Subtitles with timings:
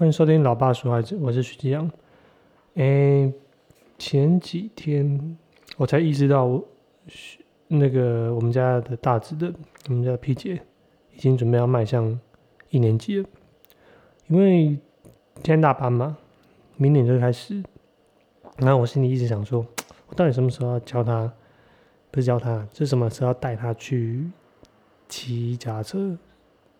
[0.00, 1.90] 欢迎收听《老爸说孩子》，我是徐吉阳。
[2.76, 3.30] 诶，
[3.98, 5.36] 前几天
[5.76, 6.66] 我才意识到，我
[7.68, 9.52] 那个我们家的大子的，
[9.90, 10.62] 我们家的 P 姐
[11.14, 12.18] 已经准备要迈向
[12.70, 13.28] 一年级了。
[14.28, 14.68] 因为
[15.34, 16.16] 今天大班嘛，
[16.78, 17.62] 明年就开始。
[18.56, 19.66] 然后我心里一直想说，
[20.06, 21.30] 我到底什么时候要教他？
[22.10, 24.30] 不是教他，是什么时候要带他去
[25.10, 26.16] 骑脚踏车？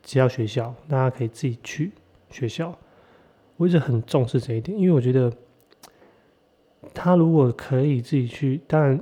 [0.03, 1.93] 骑到学校，大家可以自己去
[2.31, 2.75] 学校。
[3.61, 5.31] 我一直很重视这一点，因为我觉得
[6.95, 8.99] 他如果可以自己去，当然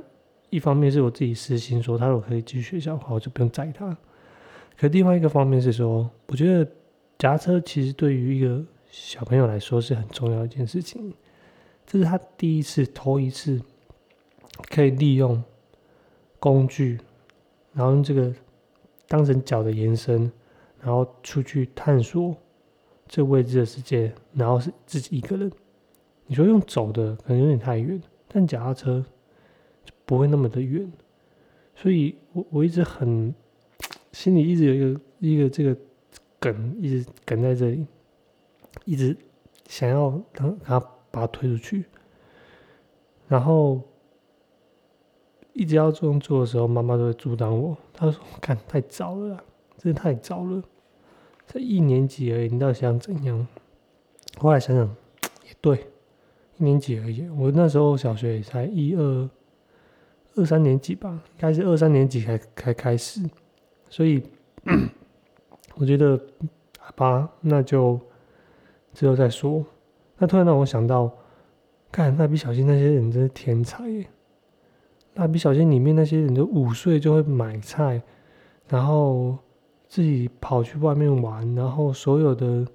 [0.51, 3.97] 一方面是我自己私心说，他如果可以去学校的话，我就不用载他。
[4.77, 6.69] 可另外一个方面是说，我觉得
[7.17, 11.15] 夹车其实对于一个小朋友来说是很重要一件事情。
[11.87, 13.63] 这是他第一次、头一次
[14.71, 15.41] 可以利用
[16.41, 16.99] 工具，
[17.73, 18.35] 然后用这个
[19.07, 20.29] 当成脚的延伸。
[20.81, 22.37] 然后出去探索
[23.09, 25.51] 这未知的世界，然后是自己一个人。
[26.27, 29.05] 你说用走的可能有点太远，但脚踏车
[29.85, 30.91] 就不会那么的远。
[31.75, 33.35] 所以我我一直很
[34.13, 35.77] 心里一直有一个一个这个
[36.39, 37.87] 梗，一直梗在这里，
[38.85, 39.17] 一直
[39.67, 40.79] 想要让他
[41.11, 41.85] 把他推出去，
[43.27, 43.81] 然后
[45.55, 47.77] 一直要这样做的时候，妈妈都会阻挡我。
[47.93, 49.43] 她说：“看太早了。”
[49.79, 50.63] 真的太早了，
[51.49, 53.47] 才一年级而已，你到底想怎样？
[54.37, 54.85] 后来想想，
[55.47, 55.87] 也对，
[56.59, 57.27] 一年级而已。
[57.31, 59.31] 我那时候小学也才一二
[60.35, 63.23] 二三年级吧，应该是二三年级才才开始，
[63.89, 64.23] 所以
[65.77, 66.21] 我觉得
[66.79, 67.99] 好吧，那就
[68.93, 69.65] 之后再说。
[70.19, 71.11] 那突然让我想到，
[71.91, 74.07] 看蜡笔小新那些人真是天才耶！
[75.15, 78.03] 蜡笔小新里面那些人都五岁就会买菜，
[78.69, 79.39] 然后。
[79.89, 82.67] 自己跑去外面玩，然后所有的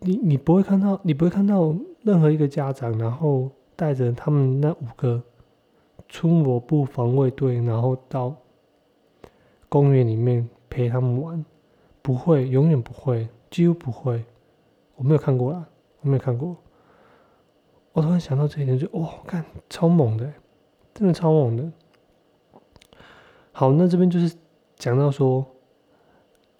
[0.00, 5.22] 你你不会看到，你不会看到任何一个家长，然后带着他们那五个
[6.10, 8.36] 村我部防卫队，然后到
[9.70, 11.42] 公园里面陪他们玩，
[12.02, 14.22] 不会，永远不会，几乎不会，
[14.96, 15.66] 我没有看过啦，
[16.02, 16.54] 我没有看过。
[17.94, 20.30] 我突然想到这一点，就哇，看超猛的，
[20.92, 21.72] 真的超猛的。
[23.52, 24.36] 好，那这边就是。
[24.76, 25.44] 讲到说，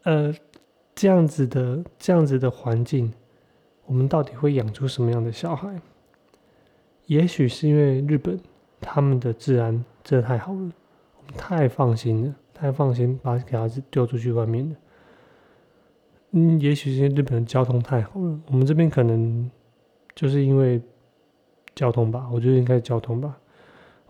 [0.05, 0.35] 呃，
[0.95, 3.13] 这样子的这样子的环境，
[3.85, 5.79] 我们到底会养出什么样的小孩？
[7.05, 8.41] 也许是因为日本
[8.81, 14.77] 他们的治安真的太好了，我们太放心了，太放心把给孩子丢出去外面了。
[16.31, 19.51] 嗯，也许是因为日本的交通太好了，我们这边可能
[20.15, 20.81] 就是因为
[21.75, 23.39] 交通吧，我觉得应该是交通吧。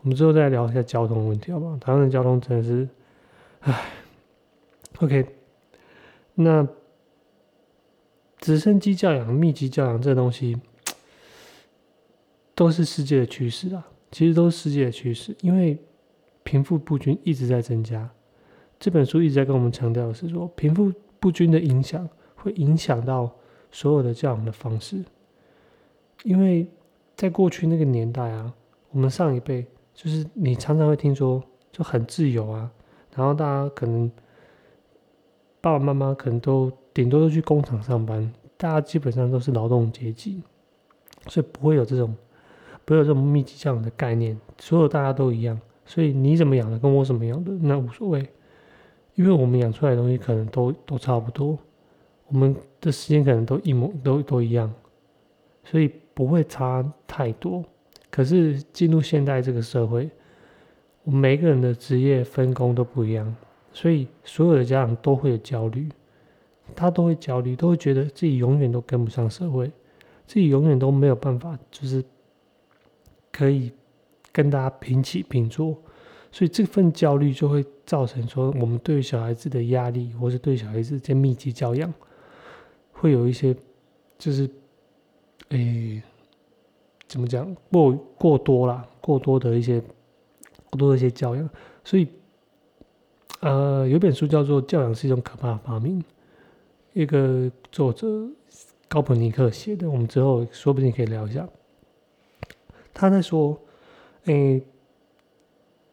[0.03, 1.77] 我们之后再聊一下交通问题，好不好？
[1.79, 2.89] 台湾的交通真的是。
[3.67, 3.85] 唉
[5.01, 5.27] ，OK，
[6.37, 6.65] 那
[8.39, 10.57] 直升机教养、密集教养这东西，
[12.55, 13.89] 都是世界的趋势啊。
[14.13, 15.77] 其实都是世界的趋势，因为
[16.45, 18.09] 贫富不均一直在增加。
[18.79, 23.35] 这本书一直在跟我们强调的是说，贫富不均的影响会影响到
[23.73, 25.05] 所有的教养的方式。
[26.23, 26.69] 因为
[27.17, 28.55] 在过去那个年代啊，
[28.93, 32.71] 我们上一辈就是你常常会听说就很自由啊。
[33.17, 34.11] 然后大家可能
[35.63, 40.43] 爸爸妈妈可能都顶多都去工厂上班，大家基本上都是劳动阶级，
[41.27, 42.15] 所以不会有这种
[42.85, 48.29] 不会有这种密集教养的概念，所有大家都一样，所以你怎么养的跟我怎么养的那无所谓，
[49.15, 51.59] 因为我们养出来的东西可能都都差不多，
[52.29, 54.71] 我们的时间可能都一模都都一样，
[55.65, 57.65] 所以不会差太多。
[58.11, 60.11] 可是进入现代这个社会。
[61.07, 63.33] 我们每个人的职业分工都不一样，
[63.73, 65.89] 所以所有的家长都会有焦虑，
[66.75, 69.71] 他都会焦虑，都会觉得自己永远都跟不上社会，
[70.27, 72.05] 自己永远都没有办法，就是
[73.31, 73.71] 可以
[74.33, 75.79] 跟大家平起平坐，
[76.33, 81.95] 所以这份焦虑就会造成说，我们对小孩子的压力，或是对小孩子这密集教养，
[82.91, 83.55] 会有一些，
[84.19, 84.51] 就是，
[85.51, 86.03] 诶，
[87.07, 89.81] 怎么讲，过过多啦，过多的一些。
[90.71, 91.49] 多一些教养，
[91.85, 92.09] 所以，
[93.41, 96.01] 呃，有本书叫做《教养是一种可怕的发明》，
[96.93, 98.07] 一个作者
[98.89, 101.49] 高普尼克写的，我们之后说不定可以聊一下。
[102.93, 103.59] 他在说，
[104.25, 104.63] 诶，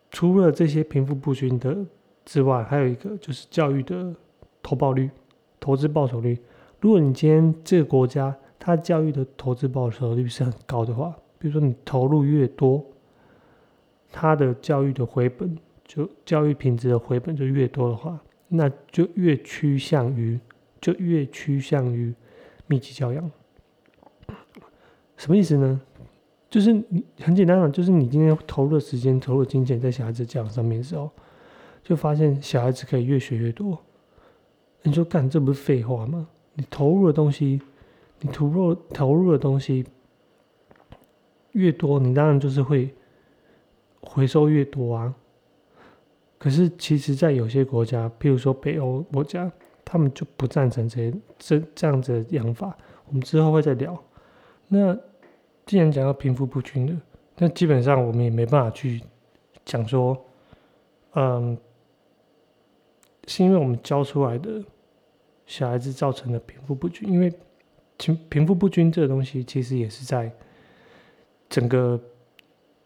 [0.10, 1.78] 除了这些贫富不均的
[2.25, 4.14] 之外，还有一个就是教育的
[4.62, 5.10] 投报率、
[5.60, 6.38] 投资报酬率。
[6.80, 12.84] 如果你今天这个国家它教育的投资报酬率是很高的话，比如说你投入越多。
[14.13, 18.18] 他的教育的回本，就教育品质的回本就越多的话，
[18.48, 20.39] 那就越趋向于，
[20.80, 22.13] 就越趋向于
[22.68, 23.31] 密集教养。
[25.18, 25.81] 什么意思呢？
[26.50, 31.10] 就是你很简单的，就是你今天投入的时间、投入的金钱在小孩子教养上面的时候，
[31.83, 33.81] 就发现小孩子可以越学越多。
[34.83, 36.27] 你说干，这不是废话吗？
[36.54, 37.60] 你投入的东西，
[38.19, 39.83] 你投入投入的东西
[41.54, 42.94] 越多，你当然就是会
[44.03, 45.13] 回收越多啊。
[46.38, 49.50] 可是其实，在有些国家，譬如说北欧国家，
[49.85, 52.77] 他们就不赞成这这这样子的养法。
[53.07, 53.97] 我们之后会再聊。
[54.67, 54.97] 那
[55.65, 56.94] 既然讲到贫富不均的，
[57.38, 59.01] 那基本上我们也没办法去
[59.63, 60.21] 讲说，
[61.13, 61.57] 嗯，
[63.27, 64.61] 是因为我们教出来的
[65.45, 67.09] 小孩子造成的贫富不均。
[67.09, 67.31] 因为
[67.97, 70.29] 贫贫富不均这个东西，其实也是在
[71.47, 71.97] 整个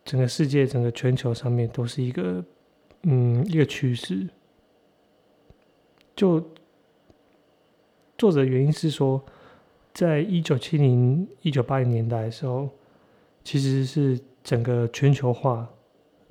[0.08, 2.44] 整个世界、整个全球上面都是一个
[3.04, 4.28] 嗯一个趋势。
[6.16, 6.44] 就
[8.18, 9.24] 作者原因是说。
[9.94, 12.70] 在一九七零、一九八零年代的时候，
[13.44, 15.68] 其实是整个全球化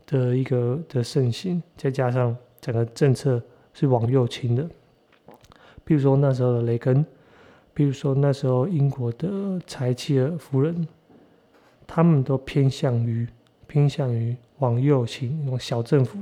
[0.06, 3.42] 的一个的盛行，再加上整个政策
[3.74, 4.70] 是往右倾的。
[5.82, 7.04] 比如说那时候的雷根，
[7.74, 10.86] 比如说那时候英国的柴契尔夫人，
[11.88, 13.26] 他们都偏向于
[13.76, 16.18] 偏向于往右倾那种小政府、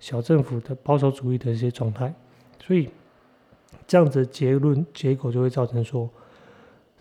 [0.00, 2.14] 小政府的保守主义的一些状态。
[2.58, 2.88] 所以
[3.86, 6.08] 这样子结论结果就会造成说。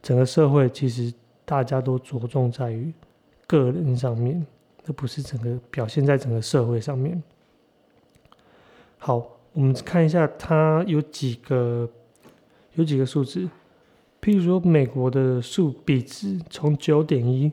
[0.02, 1.14] 整个社会其实
[1.46, 2.92] 大家都着重在于
[3.48, 4.46] 个人上面，
[4.86, 7.24] 而不是整个表现在整个社会上面。
[8.98, 11.90] 好，我们看一下它有几个
[12.74, 13.48] 有几个数字，
[14.22, 17.50] 譬如说美国的数比值从九点一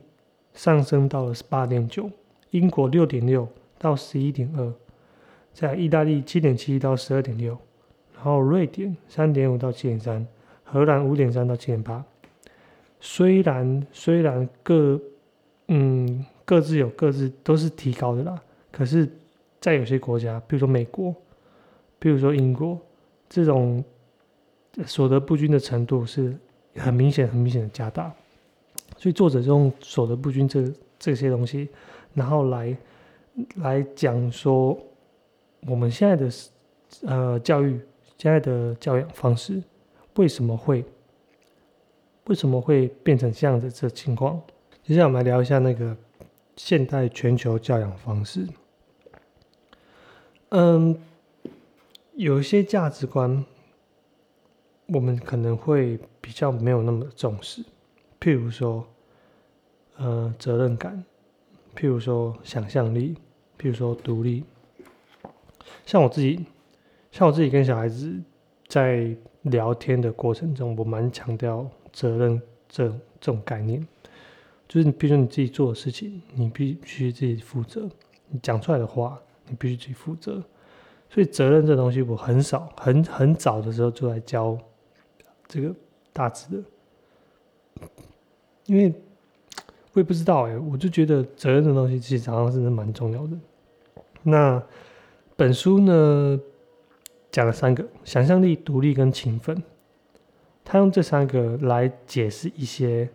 [0.53, 2.11] 上升到了十八点九，
[2.51, 3.49] 英国六点六
[3.79, 4.73] 到十一点二，
[5.53, 7.57] 在意大利七点七到十二点六，
[8.15, 10.27] 然后瑞典三点五到七点三，
[10.65, 12.05] 荷兰五点三到七点八。
[13.01, 15.01] 虽然虽然各
[15.69, 18.43] 嗯各自有各自都是提高的啦，
[18.73, 19.09] 可是，
[19.61, 21.15] 在有些国家，比如说美国，
[21.99, 22.79] 比如说英国，
[23.29, 23.83] 这种
[24.85, 26.37] 所得不均的程度是
[26.77, 28.13] 很明显、很明显的加大。
[28.97, 31.69] 所以作者用所得不均这这些东西，
[32.15, 32.77] 然后来
[33.57, 34.79] 来讲说，
[35.67, 36.31] 我们现在的
[37.07, 37.81] 呃教育、
[38.19, 39.63] 现在的教养方式
[40.17, 40.85] 为什么会？
[42.27, 44.41] 为什么会变成这样的这情况？
[44.85, 45.97] 接下来我们来聊一下那个
[46.55, 48.47] 现代全球教养方式。
[50.51, 50.97] 嗯，
[52.15, 53.45] 有一些价值观，
[54.87, 57.65] 我们可能会比较没有那么重视，
[58.21, 58.87] 譬如说，
[59.97, 61.05] 呃，责任感，
[61.77, 63.15] 譬如说想象力，
[63.59, 64.45] 譬如说独立。
[65.87, 66.45] 像我自己，
[67.11, 68.15] 像我自己跟小孩子
[68.69, 71.69] 在聊天的过程中，我蛮强调。
[71.93, 72.89] 责任这
[73.21, 73.85] 这种概念，
[74.69, 77.81] 就是你，比如说你自己做的事情，你必须自己负责；
[78.29, 80.41] 你讲出来的话，你必须自己负责。
[81.09, 84.57] 所以责任这东西，我很少、很很早的时候就来教
[85.49, 85.75] 这个
[86.13, 87.89] 大致的，
[88.67, 88.95] 因为
[89.93, 93.33] 我也不知道哎，我就觉得责任的东西其实常常是蛮重要的。
[94.23, 94.63] 那
[95.37, 96.39] 本书呢，
[97.31, 99.63] 讲了三个：想象力、独立跟勤奋。
[100.63, 103.09] 他用这三个来解释一些，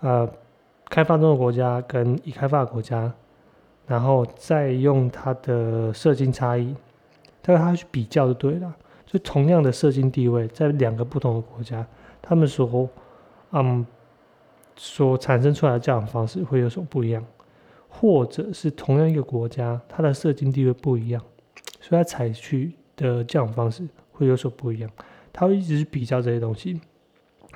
[0.00, 0.28] 呃，
[0.88, 3.12] 开发中的国家跟已开发国家，
[3.86, 6.74] 然后再用它的社经差异，
[7.42, 8.74] 他跟他去比较就对了。
[9.04, 11.86] 就同样的社经地位，在两个不同的国家，
[12.20, 12.88] 他们所，
[13.52, 13.86] 嗯，
[14.76, 17.24] 所产生出来的教养方式会有所不一样，
[17.88, 21.22] 或者是同样一个国家，它的社经地位不一样，
[21.80, 24.90] 所以它采取的教养方式会有所不一样。
[25.32, 26.80] 他会一直比较这些东西。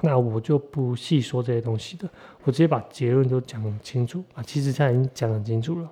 [0.03, 2.09] 那我就不细说这些东西的，
[2.45, 4.43] 我直接把结论都讲清楚啊。
[4.43, 5.91] 其实他已经讲很清楚了。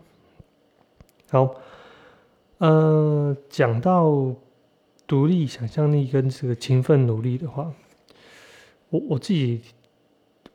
[1.30, 1.54] 好，
[2.56, 4.34] 呃，讲到
[5.06, 7.70] 独立想象力跟这个勤奋努力的话，
[8.88, 9.60] 我我自己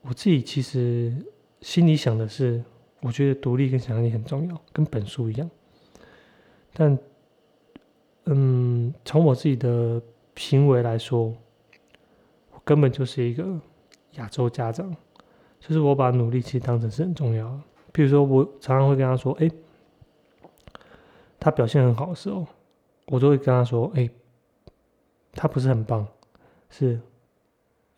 [0.04, 1.14] 我自己其实
[1.60, 2.64] 心里想的是，
[3.02, 5.50] 我觉得独立跟想象力很重要，跟本书一样。
[6.74, 6.98] 但，
[8.26, 10.02] 嗯，从我自己的
[10.36, 11.34] 行为来说。
[12.52, 13.60] 我根本就是一个
[14.14, 14.90] 亚洲家长，
[15.60, 17.60] 就是我把努力其实当成是很重要的。
[17.92, 19.52] 比如说，我常常会跟他说：“哎，
[21.40, 22.48] 他表现很好的时候，
[23.08, 24.10] 我都会跟他说：‘哎，
[25.34, 26.08] 他不是很棒，
[26.70, 27.00] 是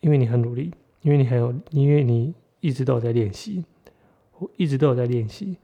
[0.00, 0.74] 因为你很努力，
[1.06, 3.64] 因为你很有，因为你一直都有在练习，
[4.40, 5.56] 我一直都有在练习，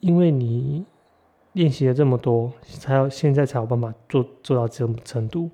[0.00, 0.84] 因为你
[1.52, 5.48] 练习了这么多，才有现在才有办法做做到这种程度。’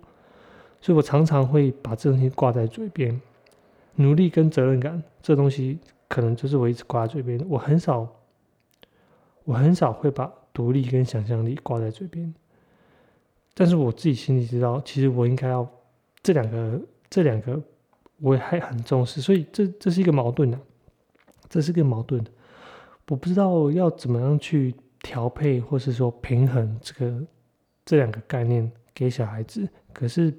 [0.81, 3.21] 所以我常常会把这东西挂在嘴边，
[3.97, 7.39] 努力跟责任感这东西，可能就是我一直挂在嘴边。
[7.51, 8.09] 我很少，
[9.45, 12.35] 我很少会把独立跟想象力挂在嘴边。
[13.53, 15.69] 但是我自己心里知道，其实我应该要
[16.23, 17.61] 这两个，这两个
[18.21, 19.21] 我也还很重视。
[19.21, 20.59] 所以这这是一个矛盾的，
[21.49, 22.31] 这是个矛盾的。
[23.09, 27.23] 我不知道要怎么样去调配，或是说平衡这个
[27.85, 29.69] 这两个概念给小孩子。
[29.93, 30.35] 可是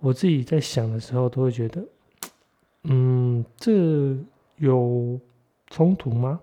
[0.00, 1.86] 我自己在想的时候，都会觉得。
[2.84, 4.16] 嗯，这
[4.56, 5.20] 有
[5.68, 6.40] 冲突吗？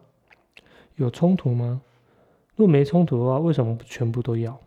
[0.96, 1.82] 有冲突吗？
[2.56, 4.58] 如果没冲突的话，为什么不全部都要？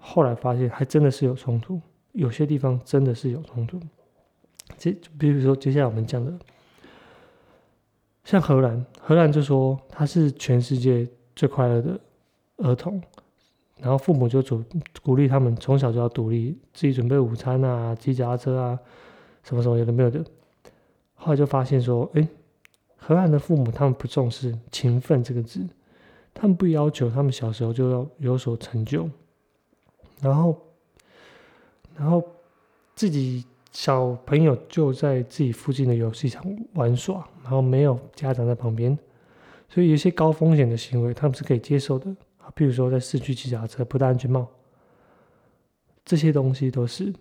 [0.00, 1.80] 后来发现还真的是有冲突，
[2.12, 3.80] 有些地方真的是有冲突。
[4.76, 6.32] 这比如说接下来我们讲的，
[8.24, 12.00] 像荷兰，荷兰就说他是全世界最快乐的
[12.58, 13.00] 儿童，
[13.80, 14.62] 然后父母就主
[15.02, 18.78] 鼓励他们从小就要独立，自己准备午餐啊，骑脚踏车啊。
[19.44, 20.22] 什么什么有的没有的，
[21.14, 22.28] 后来就发现说，哎，
[22.96, 25.66] 荷兰的父母他们不重视勤奋这个字，
[26.34, 29.08] 他们不要求他们小时候就要有所成就，
[30.20, 30.60] 然后，
[31.98, 32.22] 然后
[32.94, 38.96] 自己小朋友就在自己附近的游戏场玩耍，然后没有家长在旁边，
[39.68, 44.46] 所以有些高风险的行为他们是可以接受的啊，比如说在市区骑脚车不戴安全帽，
[46.04, 47.12] 这些东西都是，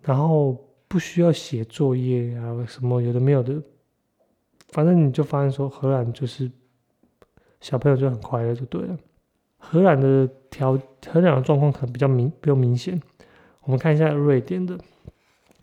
[0.00, 0.56] 然后。
[0.90, 3.62] 不需要写作业啊，什么有的没有的，
[4.70, 6.50] 反正你就发现说，荷兰就是
[7.60, 8.98] 小朋友就很快乐就对了。
[9.56, 10.72] 荷兰的条
[11.06, 13.00] 荷兰的状况可能比较明比较明显。
[13.64, 14.78] 我们看一下瑞典的，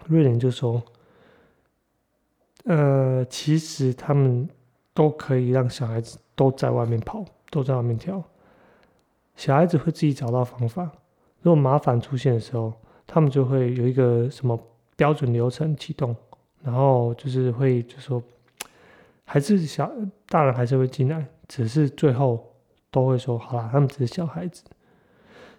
[0.07, 0.81] 瑞典就说，
[2.65, 4.49] 呃，其实他们
[4.93, 8.23] 都可以让小孩子都在外面跑，都在外面跳，
[9.35, 10.91] 小孩子会自己找到方法。
[11.41, 12.73] 如果麻烦出现的时候，
[13.05, 14.59] 他们就会有一个什么。
[14.97, 16.15] 标准流程启动，
[16.63, 18.19] 然后就是会就说，
[19.25, 19.87] 还是小
[20.27, 22.43] 大人还是会进来，只是最后
[22.89, 24.63] 都会说好啦，他们只是小孩子，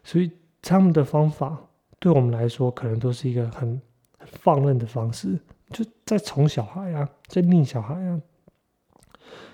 [0.02, 1.57] 所以他们的方法
[1.99, 3.81] 对我们来说可能都是一个很
[4.25, 5.38] 放任的方式，
[5.71, 8.21] 就在宠小孩啊，在溺小孩啊，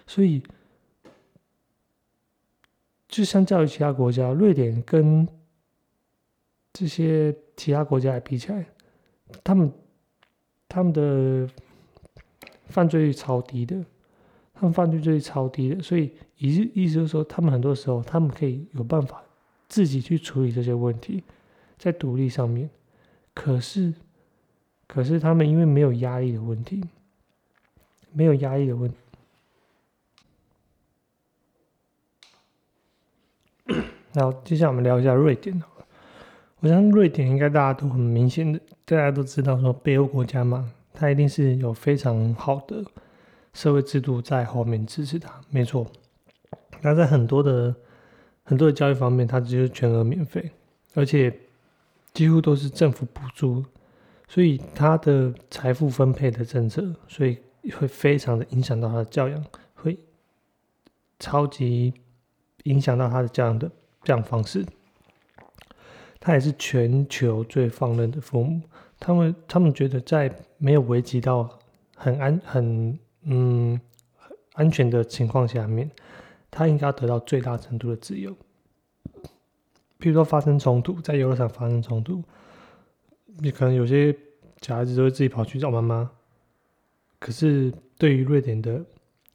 [0.06, 0.42] 所以
[3.08, 5.26] 就相较于其他国家，瑞典跟
[6.72, 8.66] 这些其他国家来比起来。
[9.42, 9.72] 他们
[10.68, 11.48] 他们的
[12.66, 13.84] 犯罪率超低的，
[14.52, 19.22] 他们犯罪率超低的，所以意意思就是说，他们很多时候他们可以有办法
[19.68, 21.22] 自己去处理这些问题，
[21.78, 22.70] 在独立上面。
[23.32, 23.92] 可是，
[24.86, 26.82] 可是他们因为没有压力的问题，
[28.12, 28.92] 没有压力的问。
[34.12, 35.60] 然后接下来我们聊一下瑞典
[36.60, 42.84] 我想瑞典应该大家都很明显的，大家都知道说北欧国家嘛，它一定是有非常好的
[43.52, 45.84] 社会制度在后面支持它，没错。
[46.80, 47.74] 那在很多的
[48.44, 50.48] 很多的教育方面，它就是全额免费，
[50.94, 51.36] 而且
[52.14, 53.64] 几乎都是政府补助，
[54.28, 57.38] 所以他的财富分配的政策，所以
[57.76, 59.44] 会非常的影响到他的教养，
[59.74, 59.98] 会
[61.18, 61.92] 超级
[62.62, 63.70] 影响到他的教养的
[64.04, 64.64] 这样方式。
[66.20, 68.62] 他也是全球最放任的父母，
[68.98, 71.58] 他们他们觉得在没有危及到
[71.96, 73.78] 很安很嗯
[74.54, 75.90] 安全的情况下面，
[76.50, 78.34] 他应该得到最大程度的自由。
[80.04, 82.22] 比如说发生冲突，在游乐场发生冲突，
[83.38, 84.14] 你可能有些
[84.60, 86.10] 小孩子都会自己跑去找妈妈，
[87.18, 88.84] 可是对于瑞典的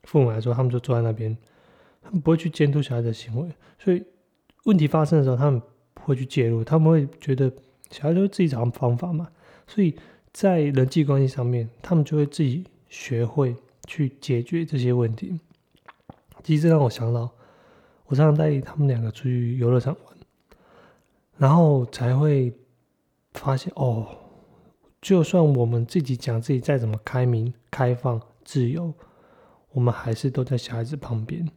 [0.03, 1.35] 父母来说，他们就坐在那边，
[2.03, 3.49] 他们不会去监督小孩的行为，
[3.79, 4.03] 所以
[4.65, 5.65] 问题发生的时候，他们不。
[6.03, 7.51] 会去介入，他们会觉得
[7.91, 9.27] 小孩就会自己找方法嘛，
[9.67, 9.95] 所以
[10.31, 15.39] 在人际关系上面，他们就会自己学会去解决这些问题。
[16.43, 17.29] 其实让我想到，
[18.05, 20.08] 我常常带他们两个出去游乐场玩，
[21.39, 22.53] 然后才会
[23.33, 24.05] 发现哦，
[25.01, 28.93] 就算我们自己讲自己再怎么开明、开放、自由，
[29.71, 31.49] 我们还是都在小孩子旁边，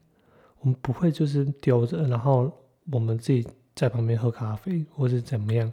[0.60, 2.50] 我们不会就是丢着，然后
[2.90, 3.46] 我们自己。
[3.74, 5.72] 在旁边喝咖啡，或是怎么样？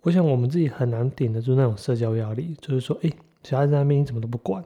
[0.00, 2.56] 我想我们自己很难顶得住那种社交压力。
[2.60, 3.12] 就是说，哎，
[3.44, 4.64] 小孩子在那边你怎么都不管？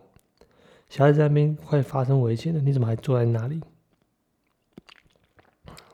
[0.89, 3.61] 小孩子在那边快发生危险了，你怎么还坐在那里？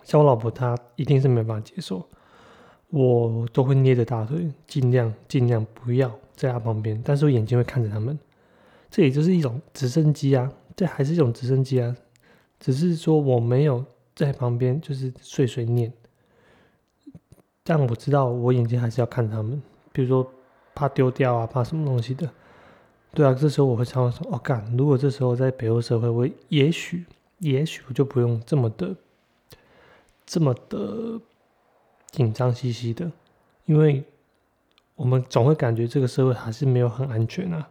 [0.05, 2.09] 像我老婆，她一定是没办法接受，
[2.91, 8.19] 我都会捏着大腿，尽量尽量不要在他旁边，但是我眼睛会看着他们。
[8.91, 11.95] 这也就是一种直升机啊，这还是一种直升机啊，
[12.61, 15.93] 只是说我没有在旁边，就是碎碎念。
[17.65, 19.61] 但我知道，我眼睛还是要看他们，
[19.93, 20.31] 比如说
[20.75, 22.31] 怕丢掉啊，怕什么东西的，
[23.13, 27.05] 对啊，这时候我会常常说，哦，干，如果这时候在北欧社会，我也许，
[27.41, 28.95] 也许我就不用这么的，
[30.25, 31.21] 这么的
[32.17, 33.13] 紧张兮兮的，
[33.67, 34.03] 因为
[34.95, 37.69] 我们总会感觉这个社会还是没有很安全啊。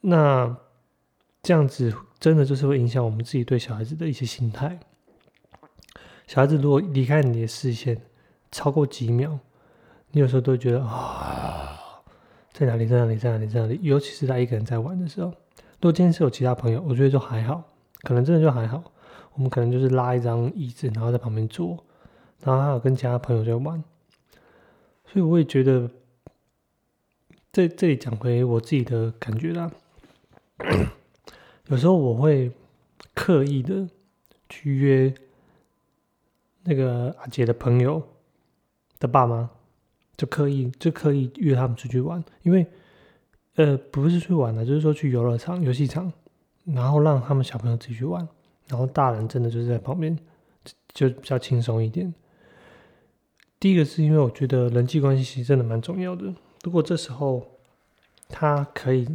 [0.00, 0.56] 那
[1.40, 4.76] 这样子真的就是会影响我们自己对小孩子的一些心态。
[6.26, 7.96] 小孩子如果离开你的视线
[8.50, 9.38] 超过几秒，
[10.10, 11.78] 你有时候都会觉得啊，
[12.52, 13.78] 在哪里，在哪里，在哪里，在哪里？
[13.82, 15.28] 尤其是他一个人在玩的时候。
[15.28, 17.62] 如果今天是有其他朋友，我觉得就还好，
[18.02, 18.82] 可能真的就还好。
[19.34, 21.76] 我们可能就是拉一张椅子，然后在旁边坐，
[22.42, 23.82] 然后还有跟其他朋友在玩。
[25.06, 25.90] 所以我也觉得，
[27.52, 29.70] 在这里讲回我自己的感觉啦。
[31.68, 32.50] 有时候我会
[33.14, 33.88] 刻意的
[34.48, 35.14] 去约。
[36.68, 38.02] 那个阿杰的朋友
[38.98, 39.48] 的爸妈
[40.16, 42.66] 就刻意就刻意约他们出去玩，因为
[43.54, 46.12] 呃不是去玩的，就是说去游乐场、游戏场，
[46.64, 48.28] 然后让他们小朋友自己去玩，
[48.66, 50.18] 然后大人真的就是在旁边
[50.92, 52.12] 就比较轻松一点。
[53.58, 57.46] 第一个是因为我觉得人际关系其实真的蛮重要的，如果这时候
[58.28, 59.06] 他可以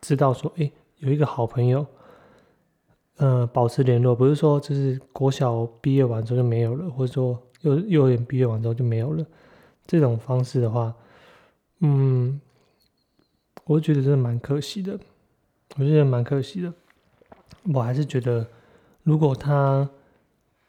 [0.00, 1.86] 知道说，哎，有一个好朋友。
[3.18, 9.24] 呃，保持联络，不是说就是国小毕业完之后就没有了，或者说幼幼儿园毕业完之后就没有了，
[9.86, 10.94] 这种方式的话，
[11.80, 12.38] 嗯，
[13.64, 15.00] 我觉得真的蛮可惜的，
[15.78, 16.70] 我觉得蛮可惜的。
[17.72, 18.46] 我还是觉得，
[19.02, 19.88] 如果他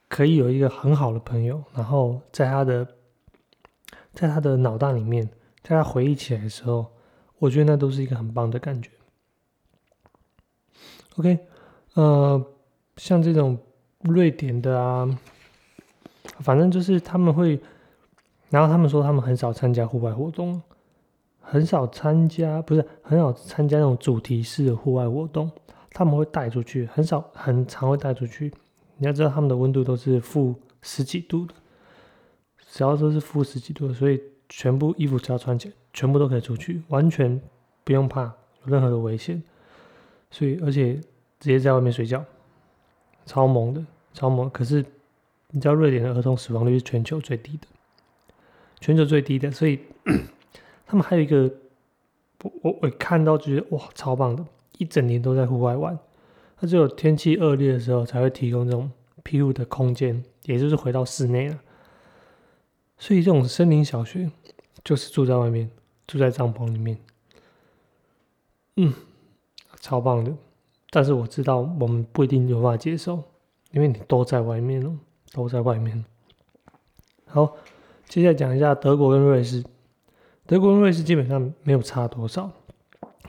[0.08, 2.88] 可以有一个很好的朋友，然后在他的
[4.18, 5.24] 在他的脑袋里面，
[5.62, 6.88] 在他回忆起来的时候，
[7.38, 8.90] 我觉得那都是一个很棒的感觉。
[11.18, 11.38] OK。
[11.94, 12.44] 呃，
[12.96, 13.56] 像这种
[14.02, 15.20] 瑞典的啊，
[16.40, 17.60] 反正就是他们会，
[18.50, 20.62] 然后他们说他们很少参加户外活动，
[21.40, 25.52] 很少参加，不是很少参加那种主题式的户外活动，
[25.92, 28.52] 他们会带出去，很少很常会带出去。
[28.98, 31.54] 你要知道他们的温度都是负十几度的，
[32.72, 37.42] 只要说是负十几度，所以全部衣服只要穿起来，全部都可以出去，完全
[37.84, 39.42] 不用怕有任何的危险。
[40.30, 41.00] 所以而且。
[41.40, 42.26] 直接在外面睡觉，
[43.28, 44.50] 超萌的，超萌。
[44.50, 44.84] 可是
[45.52, 47.68] 你知道瑞典的儿童死亡率是全球最低的，
[48.80, 49.52] 全球最低的。
[49.52, 49.80] 所以
[50.88, 51.44] 他们还有一个，
[52.42, 54.44] 我我我看到就觉得哇，超棒的，
[54.80, 55.96] 一整年都在户外玩。
[56.60, 61.60] 他只有天气恶劣的时候才会提供这种庇护的空间，也就是回到室内了。
[62.98, 64.30] 所以这种森林小学
[64.84, 65.70] 就是住在外面，
[66.08, 66.98] 住在帐篷里面，
[68.78, 68.94] 嗯，
[69.80, 70.34] 超棒的。
[70.90, 73.24] 但是我知道我们不一定有办法接受，
[73.72, 74.92] 因为你都在外面了，
[75.32, 76.04] 都在外面。
[77.26, 77.56] 好，
[78.08, 79.64] 接下来讲一下德国跟瑞士。
[80.46, 82.50] 德国跟瑞士基本上没有差多少，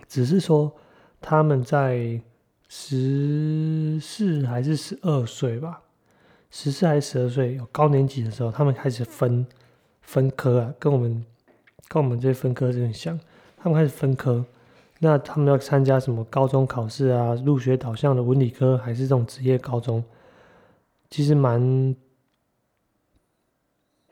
[0.07, 0.73] 只是说
[1.21, 2.21] 他们在
[2.69, 5.83] 十四还是十二岁吧，
[6.51, 9.47] 十四还是十二岁有高年级的时候，他们开始分
[10.03, 11.25] 分科啊，跟我们
[11.89, 13.19] 跟我们这些分科有点像，
[13.57, 14.45] 他们开始分科。
[15.01, 17.33] 那他们要参加什么高中考试啊？
[17.45, 20.03] 入学导向的文理科，还是这种职业高中？
[21.09, 21.95] 其实蛮，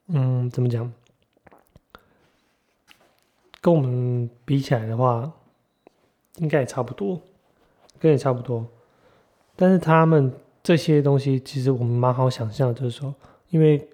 [0.07, 0.93] 嗯，怎么讲？
[3.61, 5.33] 跟我们比起来的话，
[6.37, 7.21] 应该也差不多，
[7.99, 8.65] 跟也差不多。
[9.57, 10.33] 但是他们
[10.67, 13.15] 这些东西，其实我们蛮好想象，就是说，
[13.51, 13.89] 因为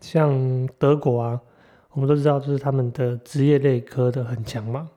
[0.00, 1.40] 像德国啊，
[1.90, 4.88] 我们都知道，就是他们的职业类科的很强嘛。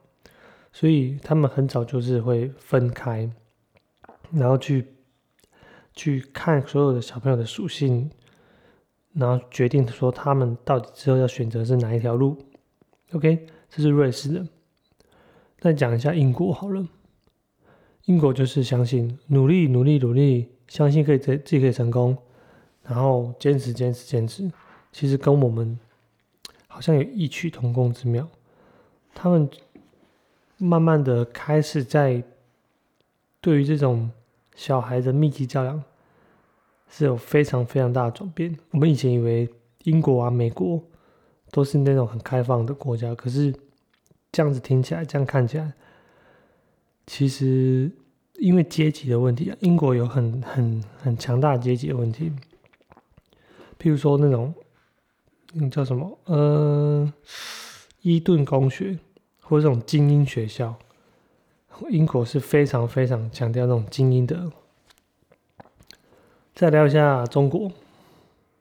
[0.72, 3.28] 所以他们很早就是会分开，
[4.30, 4.86] 然后去
[5.92, 8.08] 去看所有的小朋友的属性，
[9.12, 12.38] 然后决定说他们到底之后要选择是哪一条路。
[13.10, 14.46] OK，这是瑞士的。
[15.58, 16.86] 再讲一下英国好了，
[18.04, 22.16] 英国就是相信努力努力努力，相信可以自自己可以成功，
[22.82, 24.50] 然后坚持坚持坚持，
[24.92, 25.78] 其实跟我们
[26.66, 28.28] 好像有异曲同工之妙。
[29.14, 29.48] 他们。
[30.58, 32.24] 慢慢的开始在
[33.42, 34.10] 对于这种
[34.54, 35.84] 小孩的密集教养
[36.88, 38.58] 是有非常非常大的转变。
[38.70, 39.46] 我们以前以为
[39.84, 40.82] 英国啊、美国
[41.50, 43.54] 都是那种很开放的国家，可是
[44.32, 45.70] 这样子听起来、这样看起来，
[47.06, 47.92] 其实
[48.38, 52.32] 因为阶级的问题啊，英国有很很很强大阶级的问题。
[53.78, 54.54] 譬如说那种，
[55.52, 56.18] 那叫什么？
[56.24, 57.12] 呃，
[58.02, 58.98] 伊顿公学。
[59.48, 60.74] 或者这种精英学校，
[61.88, 64.50] 英国是非常非常强调那种精英的。
[66.52, 67.70] 再聊一下中国，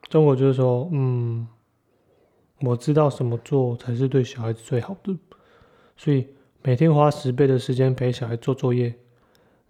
[0.09, 1.47] 中国就是说，嗯，
[2.59, 5.17] 我知道什么做才是对小孩子最好的，
[5.97, 6.27] 所以
[6.61, 8.93] 每天花十倍的时间陪小孩做作业，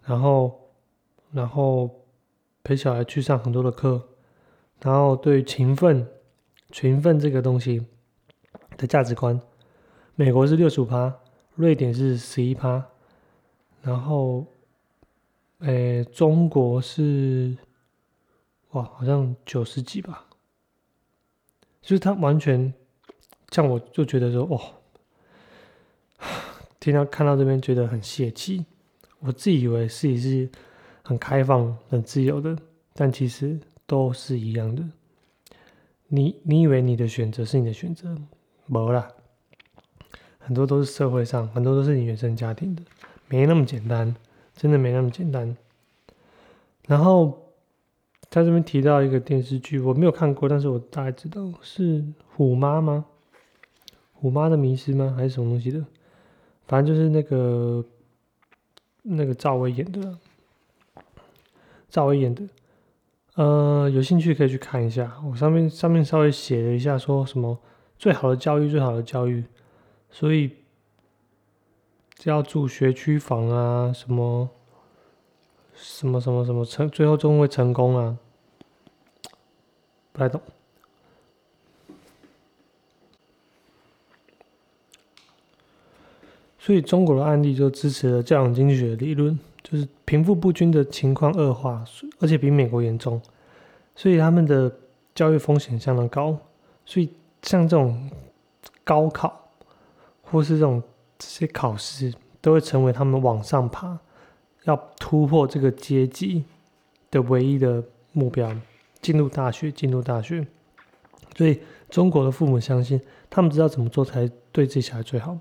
[0.06, 0.70] 然后，
[1.32, 2.04] 然后
[2.62, 4.08] 陪小孩去上很多的课，
[4.80, 6.08] 然后对勤奋、
[6.70, 7.84] 勤奋这个东西
[8.76, 9.40] 的价值观，
[10.14, 11.12] 美国是六十五趴，
[11.56, 12.86] 瑞典是十一趴，
[13.82, 14.46] 然后，
[15.58, 17.56] 诶，中国是，
[18.70, 20.26] 哇，好像九十几吧，
[21.82, 22.72] 就是他完全。
[23.52, 24.60] 像我就觉得说，哇，
[26.80, 28.66] 听到看到这边觉得很泄气。
[29.20, 30.48] 我自以为自己是
[31.02, 32.56] 很开放、很自由的，
[32.94, 34.82] 但其实都是一样的。
[36.08, 38.16] 你你以为你的选择是你的选择，
[38.66, 39.08] 没啦，
[40.38, 42.82] 很多都是社会上，很多都是你原生家庭的，
[43.28, 44.14] 没那么简单，
[44.54, 45.56] 真的没那么简单。
[46.86, 47.42] 然后。
[48.28, 52.02] 他这边提到一个电视剧，我没有看过，但是我大概知道是
[52.34, 53.06] 《虎妈》吗？
[54.12, 55.14] 虎妈的迷失吗？
[55.16, 55.82] 还是什么东西的？
[56.66, 57.82] 反正就是那个
[59.08, 60.18] 那个赵薇演的，
[61.88, 62.42] 赵薇演的。
[63.34, 65.20] 呃，有兴趣可以去看一下。
[65.24, 67.58] 我上面上面稍微写了一下，说什么
[67.98, 69.44] 最好的教育，最好的教育。
[70.10, 70.50] 所以
[72.24, 74.48] 要住学区房啊，什么
[75.74, 78.16] 什么什么什么成，最后终会成功啊？
[80.12, 80.40] 不太懂。
[86.66, 91.84] 所以中国的案例就支持了教养经济学的理论，就是贫富不均的情况恶化，
[92.18, 93.22] 而且比美国严重，
[93.94, 94.68] 所以他们的
[95.14, 96.36] 教育风险相当高。
[96.84, 97.08] 所以
[97.42, 98.10] 像这种
[98.82, 99.48] 高考
[100.22, 100.82] 或是这种
[101.16, 103.96] 这些考试，都会成为他们往上爬、
[104.64, 106.42] 要突破这个阶级
[107.12, 108.52] 的唯一的目标。
[109.00, 110.44] 进入大学，进入大学。
[111.36, 113.00] 所以中国的父母相信，
[113.30, 115.38] 他们知道怎么做才对自己小孩最好。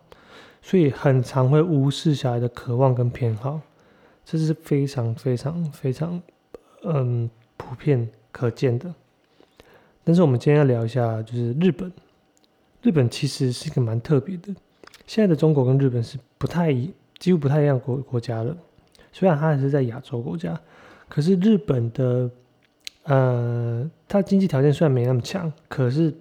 [0.65, 3.61] 所以很常会无视小孩的渴望跟偏好，
[4.25, 6.19] 这是非常非常非常
[6.81, 8.91] 嗯普遍可见的。
[10.03, 11.91] 但是我们今天要聊一下，就是日本。
[12.81, 14.53] 日本其实是一个蛮特别的。
[15.05, 18.57] 现在的中国跟日本是不太一，几乎不太一样国国家了。
[19.13, 20.59] 虽然它还是在亚洲国家，
[21.07, 22.29] 可是日本的
[23.03, 26.11] 呃，它经济条件虽然没那么强，可是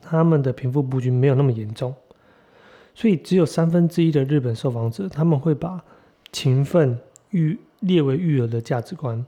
[0.00, 1.94] 他们的贫富不均没有那么严重。
[2.94, 5.82] 所以只有三分之一的日本受访者，他们会把
[6.30, 6.98] 勤奋
[7.30, 9.24] 育列为育儿的价值观。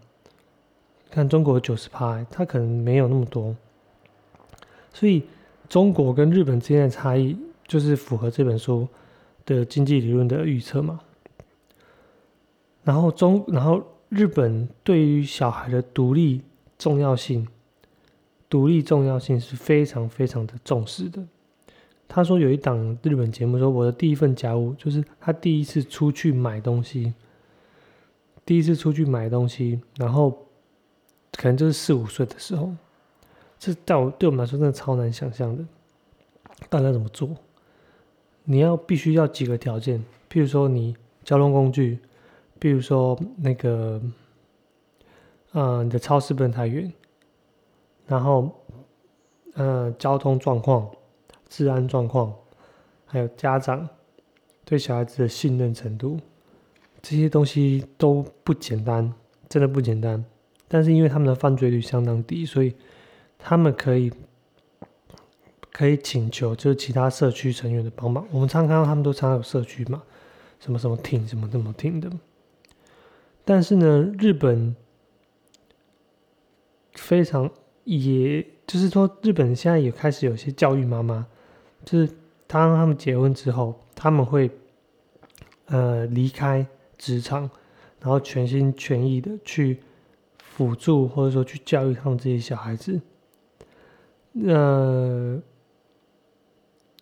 [1.11, 3.55] 看中国九十趴，他可能没有那么多。
[4.93, 5.23] 所以
[5.69, 8.87] 中国跟日本之间的差异，就是符合这本书
[9.47, 11.01] 的经济理论的预测嘛。
[12.83, 16.43] 然后中，然后日本对于小孩的独立
[16.77, 17.49] 重要性，
[18.49, 21.25] 独立重要性是非常非常的重视的。
[22.15, 27.13] 他说有一档日本节目说我的第一份家务就是他第一次出去买东西，
[28.47, 30.31] 第一次出去买东西，然后
[31.33, 32.73] 可能就是四五岁的时候，
[33.59, 35.65] 这在我对我们来说真的超难想象的，
[36.69, 37.29] 大家怎么做？
[38.45, 39.99] 你要必须要几个条件，
[40.31, 41.99] 譬如说你交通工具，
[42.61, 44.01] 譬如说那个，
[45.55, 46.93] 嗯，你的超市不能太远，
[48.07, 48.49] 然后，
[49.55, 50.89] 嗯，交通状况。
[51.57, 52.35] 治安状况，
[53.07, 53.89] 还有家长
[54.65, 56.19] 对小孩子的信任程度，
[57.01, 59.15] 这些东西都不简单，
[59.49, 60.25] 真的不简单。
[60.67, 62.75] 但是因为他们的犯罪率相当低，所以
[63.39, 64.13] 他们可以
[65.71, 68.27] 可以请求就是其他社区成员的帮忙。
[68.33, 70.03] 我们常看到他们都常有社区嘛，
[70.59, 72.11] 什么什么挺什么什么挺的。
[73.45, 74.75] 但是呢，日本
[76.95, 77.49] 非常，
[77.85, 81.29] 也就是说，日本现在也开始有些教育妈妈。
[81.85, 82.11] 就是
[82.47, 84.51] 当他们结婚之后，他们会
[85.67, 86.67] 呃离开
[86.97, 87.49] 职场，
[88.01, 89.81] 然后全心全意的去
[90.39, 93.01] 辅助或者说去教育他们这些小孩子。
[94.47, 95.41] 呃，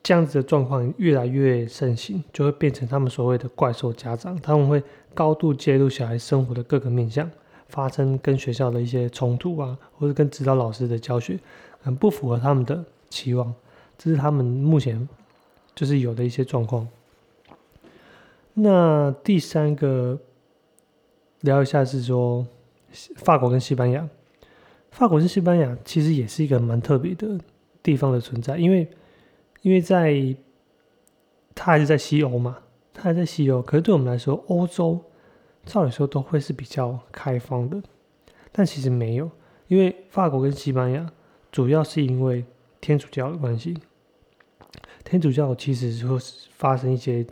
[0.02, 4.36] 这样子的状况越来越盛行，就会变成他们所谓的怪兽家长。
[4.40, 4.82] 他们会
[5.14, 7.30] 高度介入小孩生活的各个面向，
[7.68, 11.38] 发生跟学校的一些冲突啊，或者跟指导老师的教学
[11.80, 13.54] 很不符合他们的期望。
[14.02, 15.08] 这是他们目前
[15.76, 16.88] 就是有的一些状况。
[18.52, 20.18] 那第三个
[21.42, 22.44] 聊一下是说，
[23.14, 24.08] 法国跟西班牙，
[24.90, 27.38] 法国跟西班牙其实也是一个蛮特别的
[27.80, 28.88] 地方的存在，因为
[29.60, 30.34] 因为在
[31.54, 32.58] 它还是在西欧嘛，
[32.92, 35.00] 它还在西欧，可是对我们来说，欧洲
[35.64, 37.80] 照理说都会是比较开放的，
[38.50, 39.30] 但其实没有，
[39.68, 41.08] 因为法国跟西班牙
[41.52, 42.44] 主要是因为
[42.80, 43.78] 天主教的关系。
[45.04, 46.18] 天主教其实就会
[46.56, 47.24] 发生一些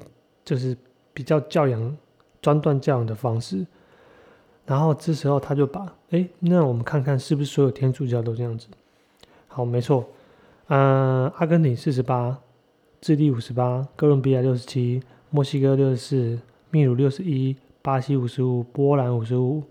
[0.45, 0.77] 就是
[1.13, 1.97] 比较教养
[2.43, 3.67] 专断教养的方式。
[4.67, 8.69] 然后这时候他就把，哎，那我们看看是不是所有天主教都这样子？
[9.49, 10.09] 好，没错，
[10.69, 12.39] 嗯，阿根廷四十八，
[13.01, 16.39] 智利五十八，哥伦比亚六十七，墨西哥六十四，
[16.71, 19.65] 秘鲁六十一，巴西五十五，波兰五十五，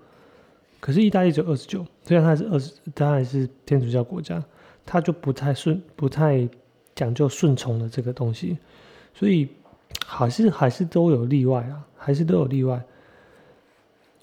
[0.81, 1.85] 可是意大利只有二十九。
[2.03, 4.43] 虽然它是二十，它还是天主教国家，
[4.85, 6.45] 它就不太顺，不太
[6.99, 8.57] 讲究顺从的这个东西，
[9.13, 9.47] 所以
[10.05, 12.83] 还是还是都有例外啊，还是都有例外。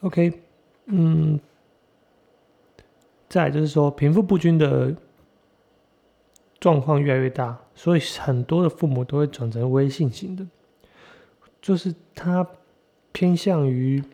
[0.01, 0.43] OK。
[0.89, 1.41] 嗯，
[3.29, 4.95] 再就是说，贫富不均的
[6.61, 10.47] 状况越来越大，所以很多的父母都会转成微信型的，
[11.63, 12.47] 就是他
[13.11, 14.05] 偏向于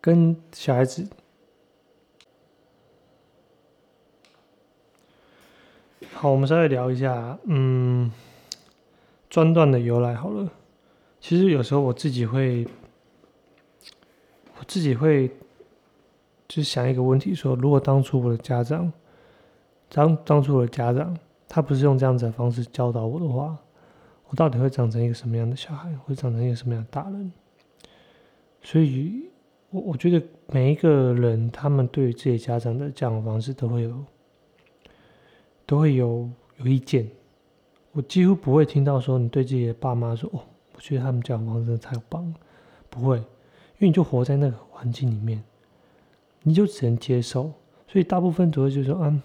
[0.00, 1.06] 跟小孩子。
[6.20, 8.12] 好，我们稍微聊一下，嗯，
[9.30, 10.52] 专断的由来好了。
[11.18, 12.68] 其实有时候我自己会。
[14.58, 15.30] 我自己会
[16.46, 18.92] 就想一个问题：说，如果当初我的家长，
[19.88, 21.16] 当当初我的家长，
[21.48, 23.56] 他不是用这样子的方式教导我的话，
[24.28, 25.90] 我到底会长成一个什么样的小孩？
[26.04, 27.32] 会长成一个什么样的大人？
[28.60, 29.30] 所以，
[29.70, 34.04] 我我觉得每一个人，他们对于自己家长的教养方式都会有，
[35.70, 37.08] 都会有有意见。
[37.92, 40.40] 我几乎不会听到说你对自己的爸妈说：“哦，
[40.74, 42.34] 我觉得他们教养方式太棒了。”
[42.90, 43.18] 不会。
[43.18, 45.40] 因为你就活在那个环境里面，
[46.42, 47.52] 你就只能接受，
[47.86, 49.22] 所以大部分都会就说，嗯，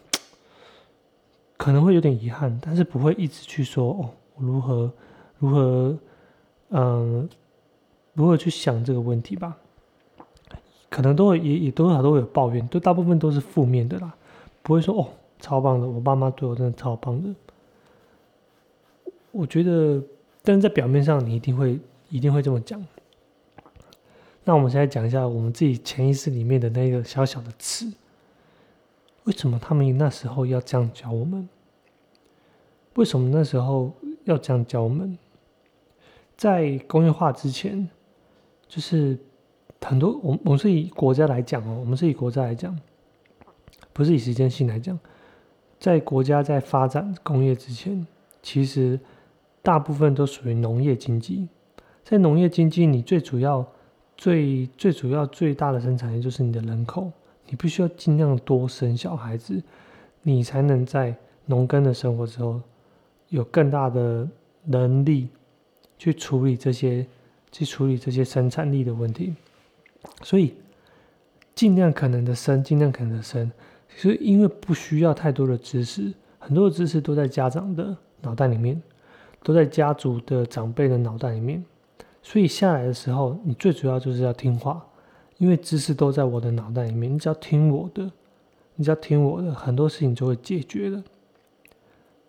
[1.58, 4.94] 可能会有点遗憾，但是不会一直去说哦，如何
[5.40, 5.98] 如何，
[6.70, 7.28] 嗯，
[8.14, 9.58] 如何去想这个问题吧？
[10.92, 14.16] 可能都会也也多少都会有抱怨，都大部分都是负面的啦，
[14.62, 15.10] 不会说哦，
[15.46, 17.30] 超棒的，我爸妈对我真的超棒的。
[19.32, 20.02] 我觉得，
[20.42, 21.80] 但是在表面上，你一定会
[22.10, 22.84] 一定会这么讲。
[24.44, 27.94] 那我们现在讲一下我们自己潜意识里面的那个小小的刺。
[29.26, 31.48] 为什么他们那时候要这样教我们？
[32.96, 33.92] 为什么那时候
[34.24, 35.16] 要这样教我们？
[36.36, 37.88] 在工业化之前，
[38.68, 39.16] 就是
[39.82, 42.76] 很多我我们是以国家来讲哦，我们是以国家来讲，
[43.94, 44.98] 不是以时间性来讲。
[45.86, 48.08] 在国家在发展工业之前，
[48.42, 49.00] 其实
[49.62, 51.48] 大部分都属于农业经济。
[52.04, 53.64] 在农业经济，你最主要。
[54.18, 57.12] 最最主要最大的生产力就是你的人口，
[57.50, 59.62] 你必须要尽量多生小孩子，
[60.22, 61.14] 你才能在
[61.46, 62.62] 农耕的生活之后
[63.28, 64.26] 有更大的
[64.64, 65.28] 能力
[65.98, 67.06] 去处理这些
[67.52, 69.36] 去处理这些生产力的问题。
[70.24, 70.56] 所以
[71.54, 73.52] 尽量可能的生，尽量可能的生，
[73.96, 78.82] 其实因为不需要太多的知识，很多的知识都在家长的脑袋里面，
[79.42, 81.64] 都在家族的长辈的脑袋里面。
[82.22, 84.86] 所以下来的时候，你最主要就是要听话，
[85.38, 87.14] 因为知识都在我的脑袋里面。
[87.14, 88.12] 你只要听我的，
[88.76, 91.02] 你只要听我的，很多事情就会解决了。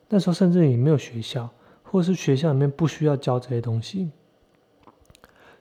[0.08, 1.50] 那时候甚至也没有学校，
[1.82, 4.08] 或是学校里面不需要教这些东西，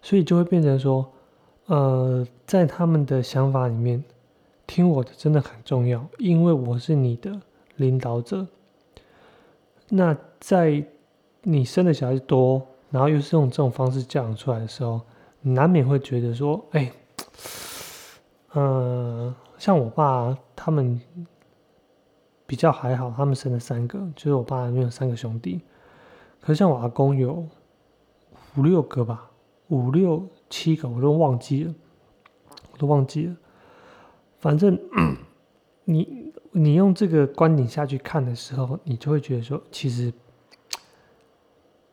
[0.04, 1.12] 所以就会变成说，
[1.66, 4.04] 呃，在他们的想法里面，
[4.68, 7.40] 听我的真的很重要，因为我是你的
[7.76, 8.48] 领导者。
[9.90, 10.86] 那在
[11.44, 12.66] 你生的小孩多。
[12.92, 15.02] 然后又是用这种方式教养出来的时候，
[15.42, 16.90] 难免会觉得说：“哎，
[18.54, 21.02] 嗯，像我爸他们
[22.46, 25.60] 比较还好，他们生了三个，就是我爸里面有三个兄弟。
[26.40, 27.46] 可是像我阿公有
[28.56, 29.30] 五六个吧，
[29.68, 31.76] 五六七个我都忘记了，
[32.72, 33.36] 我都忘记了。
[34.46, 34.80] 反正
[35.86, 40.14] 你你用这个观点下去看的时候，你就会觉得说，其实。”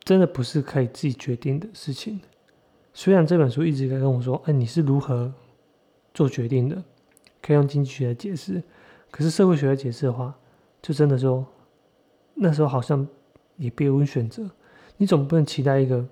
[0.05, 2.21] 真的不是可以自己决定的事情。
[2.93, 5.33] 虽然这本书一直在跟我说：“哎，你是如何
[6.13, 6.83] 做决定的？”
[7.41, 8.61] 可以用经济学来解释，
[9.09, 10.35] 可是社会学来解释的话，
[10.79, 11.43] 就真的说，
[12.35, 13.07] 那时候好像
[13.57, 14.47] 也别无选择。
[14.97, 16.05] 你总不能期待一个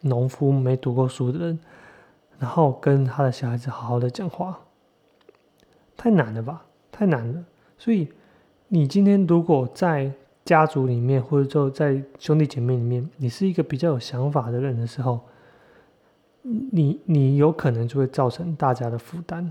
[0.00, 1.58] 农夫没读过书的人，
[2.38, 4.63] 然后跟他的小孩子好好的讲话，
[5.96, 6.64] 太难了吧？
[6.90, 7.44] 太难了。
[7.76, 8.08] 所以，
[8.68, 10.10] 你今天如果在
[10.44, 15.20] 家族里面，或者说在兄弟姐妹里面，你是一个比较有想法的人的时候，
[16.42, 19.50] 你你有可能就会造成大家的负担，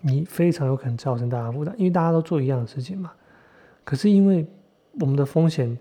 [0.00, 3.12] 你非常有可能造成大家负担，因为大家都做一样的事情嘛。
[3.84, 4.46] 可是因为
[5.00, 5.78] 我们的风险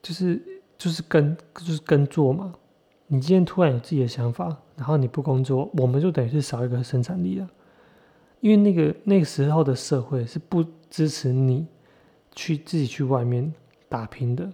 [0.00, 0.40] 就是
[0.78, 2.52] 就是跟就是跟做嘛，
[3.06, 7.48] 你今天突然有自己的想法，然后你不工作，我们就等于是少一个生产力了，
[8.42, 11.66] 因为那个那个时候的社会是不支持你。
[12.34, 13.52] 去自己去外面
[13.90, 14.50] 打拼的，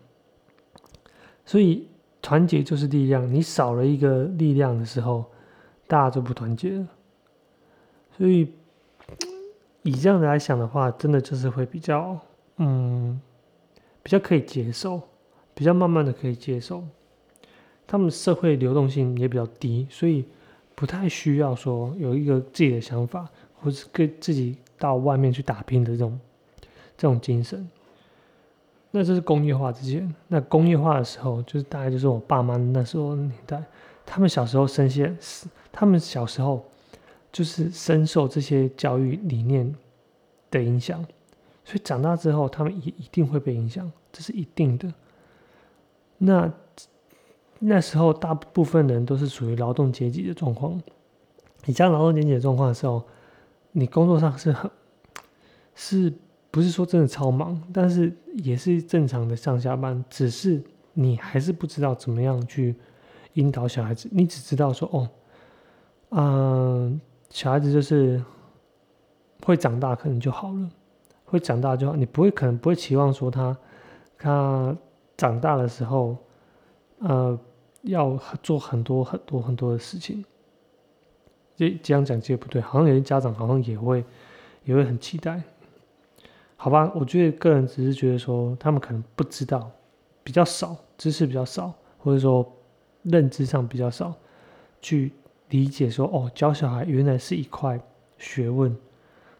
[1.46, 1.86] 所以
[2.20, 5.24] 团结就是力量，你少了一个力量的时候，
[5.86, 6.88] 大家就不团结了。
[8.16, 8.52] 所以
[9.82, 12.18] 以这样子来想的话，真的就是会比较，
[12.56, 13.20] 嗯，
[14.02, 15.00] 比较可以接受，
[15.54, 16.82] 比较慢慢的可以接受。
[17.86, 20.24] 他们社会流动性也比较低，所以
[20.74, 26.18] 不太需要说有一个自己的想法，或是跟自己到外面去打拼的这种
[26.96, 27.68] 这种精神。
[28.90, 33.62] 那这是工业化之前，那工业化的时候，就是大概就是我爸妈那时候年代，
[34.06, 35.14] 他们小时候深陷，
[35.70, 36.64] 他们小时候
[37.30, 39.74] 就是深受这些教育理念
[40.50, 41.04] 的影响，
[41.64, 44.92] 所以长大之后，他们也一定会被影响，这是一定的。
[46.16, 46.50] 那
[47.58, 50.80] 那时候大部分人都是属于劳动阶级的状况，
[51.66, 53.04] 你像劳动阶级的状况的时候，
[53.78, 54.70] 你工作上是很
[55.74, 56.12] 是。
[56.50, 60.60] 不是说真的超忙，但是也是正常的上下班，只是
[60.94, 62.74] 你还是不知道怎么样去
[63.34, 64.08] 引导小孩子。
[64.10, 65.08] 你只知道说哦，
[66.08, 68.20] 嗯，小孩子就是
[69.44, 70.70] 会长大，可能就好了，
[71.26, 71.94] 会长大就好。
[71.94, 73.56] 你不会可能不会期望说他
[74.16, 74.74] 他
[75.18, 76.16] 长大的时候，
[77.00, 77.38] 呃，
[77.82, 80.24] 要做很多很多很多的事情。
[81.58, 84.04] 这这样讲其实不对，好像有些家长好像也会
[84.62, 85.42] 也会很期待。
[86.54, 89.68] 好吧，我觉得个人只是觉得说，他们可能不知道，
[90.22, 92.48] 比较少知识比较少，或者说
[93.02, 94.14] 认知上比较少，
[94.80, 95.12] 去
[95.48, 97.80] 理解说，哦，教小孩原来是一块
[98.18, 98.76] 学问，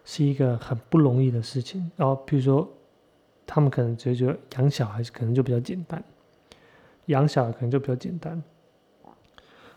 [0.03, 1.89] 是一个很不容易的事情。
[1.95, 2.67] 然后，比如说，
[3.45, 6.03] 他们可能觉得养小孩可能就比较简单，
[7.05, 8.41] 养小孩可能就比较简单。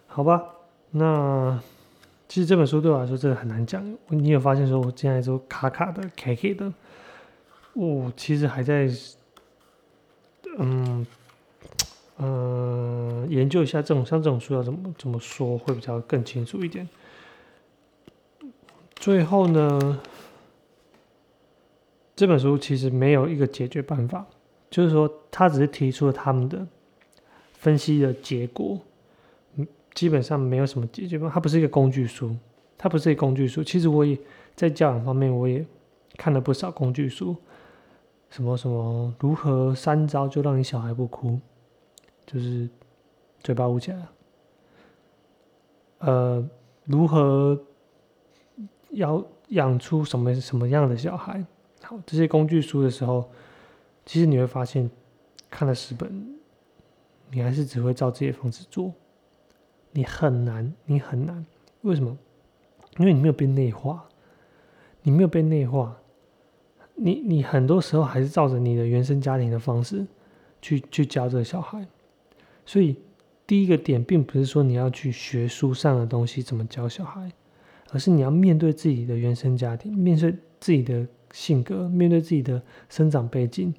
[0.07, 0.44] 好吧，
[0.90, 1.61] 那
[2.32, 3.84] 其实这本书对我来说真的很难讲。
[4.08, 6.72] 你有发现说，我现在都卡卡的、卡卡的。
[7.74, 8.88] 我其实还在，
[10.56, 11.06] 嗯，
[12.16, 16.88] 嗯，研究一下这种像这种书要怎么怎么说会比较更清楚一点。
[18.94, 20.00] 最后呢，
[22.16, 24.24] 这本书其实没有一个解决办法，
[24.70, 26.66] 就是说他只是提出了他们的
[27.52, 28.80] 分析的结果，
[29.94, 31.35] 基本上没有什么解决方法。
[31.35, 32.37] 它不是一个工具书，
[32.76, 33.62] 它不是一个工具书。
[33.62, 34.18] 其实我也
[34.55, 35.64] 在教养方面，我也
[36.16, 37.37] 看了不少工具书。
[38.31, 39.14] 什么什么？
[39.20, 41.38] 如何三招就让你小孩不哭？
[42.24, 42.68] 就是
[43.40, 44.07] 嘴巴捂起来。
[45.98, 46.48] 呃，
[46.85, 47.61] 如何
[48.90, 51.44] 要养出什么什么样的小孩？
[51.83, 53.31] 好，这些工具书的时候，
[54.07, 54.90] 其实你会发现，
[55.50, 56.35] 看了十本，
[57.31, 58.92] 你还是只会照这些方式做，
[59.92, 61.44] 你很难，你很难。
[61.83, 62.16] 为什么？
[62.98, 64.05] 因为你没有被内化，
[65.02, 65.96] 你没有被内化。
[66.94, 70.07] 你你很多时候还是照着你的原生家庭的方式
[70.61, 71.87] 去去教这个小孩，
[72.66, 72.96] 所以
[73.46, 77.33] 第一个点并不是说你要去学书上的东西怎么教小孩，
[77.90, 83.74] 而是你要面对自己的原生家庭，面对自己的性格，面对自己的生长背景，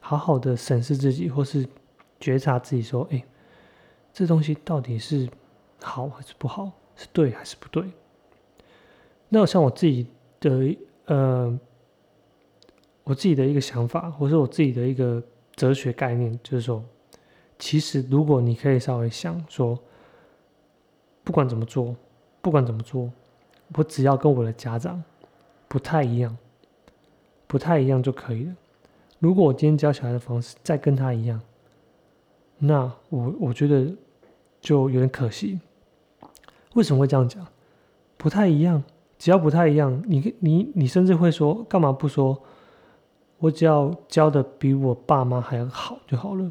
[0.00, 1.68] 好好的审视自己，或是
[2.18, 3.22] 觉察自己，说，哎，
[4.14, 5.28] 这东西到底是
[5.82, 7.84] 好还是不好，是对还是不对？
[9.28, 10.06] 那像我自己
[10.40, 11.58] 的呃。
[13.08, 15.22] 我自己的一个想法，或是我自己的一个
[15.54, 16.82] 哲学概念，就是说，
[17.56, 19.78] 其实如果你可以稍微想说，
[21.22, 21.94] 不管怎么做，
[22.42, 23.08] 不管怎么做，
[23.76, 25.00] 我只要跟我的家长
[25.68, 26.36] 不太一样，
[27.46, 28.56] 不太一样就可以了。
[29.20, 31.40] 如果我今天教小孩的方式再跟他一样，
[32.58, 33.86] 那我我觉得
[34.60, 35.60] 就有点可惜。
[36.76, 37.44] 为什么会这样讲？
[38.18, 38.82] 不太一样，
[39.18, 42.40] 只要不太一样，你你你甚至会说，干嘛不说？
[43.38, 46.50] 我只要教的比我爸妈还要好就好了。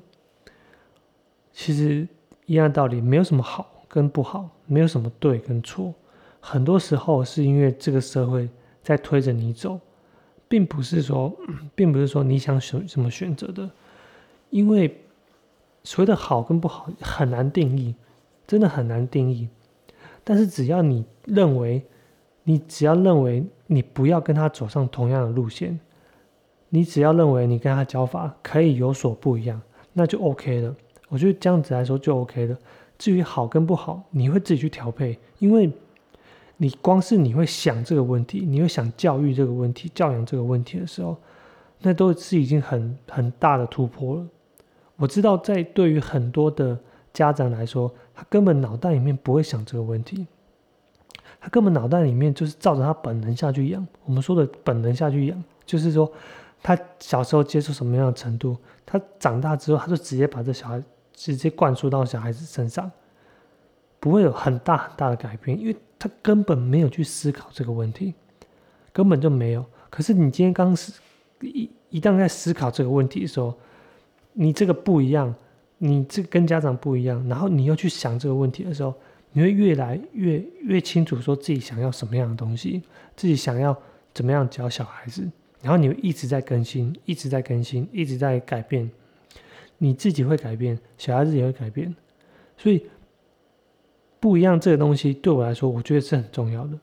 [1.52, 2.08] 其实
[2.46, 5.94] 一样道理，没有什么好跟不好，没有什么对跟错。
[6.40, 8.48] 很多时候是因为这个社会
[8.84, 9.80] 在推着你走，
[10.48, 11.36] 并不是说，
[11.74, 13.70] 并不是说你想选什么选择的。
[14.52, 15.04] 因为
[15.84, 17.96] 所谓的好跟不好很难定义，
[18.46, 19.50] 真的很难定义。
[20.26, 21.82] 但是只要你认为，
[22.44, 25.80] 你只要认为你不要跟他走上同样的路线。
[26.70, 29.62] 你只要认为你跟他教法可以有所不一样，
[29.94, 30.76] 那就 OK 了。
[31.08, 32.58] 我觉得这样子来说就 OK 了。
[32.98, 35.72] 至于好跟不好，你会自己去调配，因为
[36.58, 41.16] 你光是你会想这个问题，你会想教育这个问题、教养这个问题的时候，
[41.80, 44.26] 那都是已经很很大的突破了。
[44.98, 46.78] 我知道，在对于很多的
[47.16, 50.28] 家长来说，他根本脑袋里面不会想这个问题，
[51.40, 53.88] 他根本脑袋里面就是照着他本能下去养。
[54.04, 56.12] 我们说的本能下去养，就是说。
[56.64, 58.58] 他小时候接触什么样的程度，
[58.88, 60.82] 他长大之后他就直接把这小孩
[61.14, 62.92] 直接灌输到小孩子身上，
[64.00, 68.16] 不会有很大很大的改变，因为他根本没有去思考这个问题，
[68.92, 69.64] 根本就没有。
[69.92, 71.00] 可是你今天刚思
[71.42, 73.54] 一一旦在思考这个问题的时候，
[74.34, 75.36] 你这个不一样，
[75.78, 78.94] 你这跟家长不一样，然后你又去想这个问题的时候，
[79.32, 82.82] 你会越来越越清楚说自己想要什么样的东西，
[83.16, 83.76] 自己想要
[84.14, 85.30] 怎么样教小孩子。
[85.62, 88.90] 然后你一直在更新，一直在更新，一直在改变，
[89.80, 91.94] 你自己会改变，小孩子也会改变，
[92.56, 92.86] 所以
[94.20, 96.78] 不一样这个东西对我来说，我觉得是很重要的。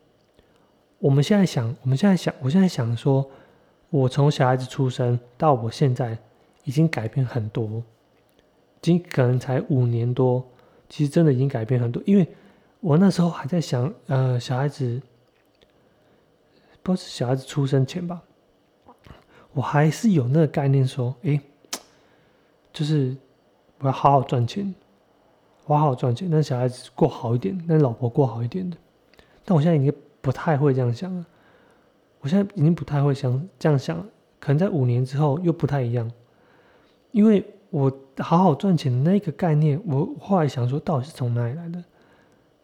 [0.99, 3.25] 我们现在想，我们现在想，我现在想说，
[3.89, 6.19] 我从小孩子出生到我现在
[6.65, 7.83] 已经改变很多，
[8.83, 10.45] 今可能才五年多，
[10.89, 12.03] 其实真的已经改变很多。
[12.05, 12.29] 因为
[12.81, 15.01] 我那时候还在想，呃，小孩子，
[16.83, 18.21] 不是小孩子出生前吧。
[19.53, 21.41] 我还是有那个概念，说，哎，
[22.73, 23.17] 就是
[23.79, 24.75] 我要好好赚钱，
[25.67, 28.77] 我好好赚钱，让小孩子过好一点，让老婆过好一点的。
[29.45, 31.25] 但我现在已经不太会这样想了，
[32.21, 34.07] 我现在已经不太会想这样想了。
[34.41, 36.11] 可能在五年之后又不太一样，
[37.13, 41.83] 因为我好好赚钱的那个概念，我后来想说，到底是从哪里来的？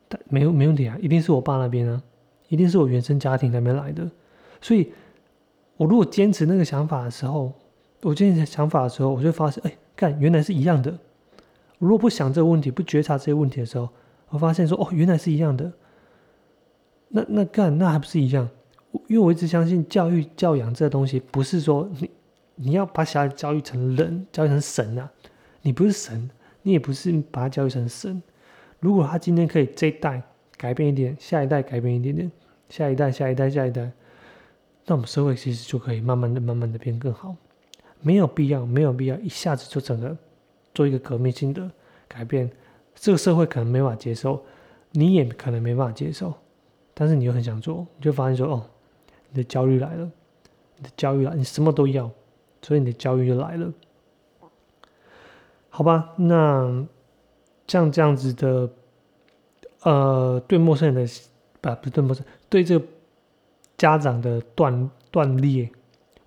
[0.09, 2.01] 但没有没问题啊，一定是我爸那边啊，
[2.47, 4.09] 一定是我原生家庭那边来的，
[4.61, 4.93] 所以。
[5.79, 7.53] 我如果坚持那个想法的时候，
[8.03, 10.91] 我坚持想法的时候，我就发现，哎，看，原来是一样的。
[11.79, 13.89] 我如果不想这个问题，不觉察这些问题的时候，
[14.31, 15.73] 我发现说，哦，原来是一样的。
[17.11, 18.49] 那那干，那还不是一样？
[19.07, 22.11] 因为我一直相信教育教养这个东西，不是说你
[22.61, 25.11] 你要把小孩教育成人，教育成神啊。
[25.63, 26.29] 你不是神，
[26.63, 28.23] 你也不是把他教育成神。
[28.81, 30.23] 如果他今天可以这一代
[30.57, 32.31] 改变一点，下一代改变一点点，
[32.69, 33.91] 下一代，下一代，下一代。
[34.87, 37.37] 那我们社会其实就可以慢慢的、慢慢的变更好，
[38.01, 40.17] 没有必要，没有必要一下子就整个
[40.75, 41.71] 做一个革命性的
[42.07, 42.51] 改变，
[42.95, 44.43] 这个社会可能没法接受，
[44.93, 46.33] 你也可能没办法接受，
[46.95, 48.67] 但是你又很想做，你就发现说，哦，
[49.31, 50.11] 你的焦虑来了，
[50.77, 52.11] 你的焦虑来，你什么都要，
[52.63, 53.73] 所以你的焦虑就来了，
[55.69, 56.15] 好吧？
[56.17, 56.87] 那
[57.67, 58.71] 像这样子的，
[59.83, 61.13] 呃，对陌生人的，
[61.61, 62.85] 不，不对陌生，对这个。
[63.79, 65.71] 家长的断断裂，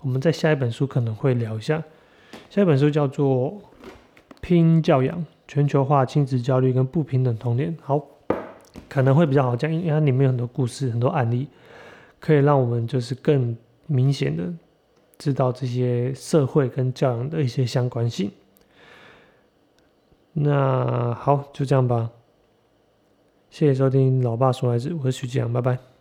[0.00, 1.84] 我们在下一本书可能会聊一下。
[2.48, 3.52] 下一本书叫做
[4.40, 7.76] 《拼教养：全球化亲子焦虑跟不平等童年》。
[7.82, 8.00] 好，
[8.88, 11.46] 可能会比较好讲，因为它里面有很多故事、很多案例，
[12.18, 13.54] 可以让我们就是更
[13.86, 14.50] 明显的
[15.22, 18.28] 知道这些社会跟教养的一些相关性。
[20.32, 22.10] 那好，就这样吧。
[23.48, 25.91] 谢谢收听《老爸说孩子》，我是徐继阳，拜拜。